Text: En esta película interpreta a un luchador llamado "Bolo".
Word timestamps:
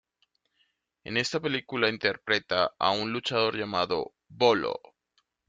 En 1.03 1.15
esta 1.15 1.39
película 1.39 1.87
interpreta 1.87 2.71
a 2.79 2.89
un 2.89 3.13
luchador 3.13 3.55
llamado 3.55 4.15
"Bolo". 4.29 4.79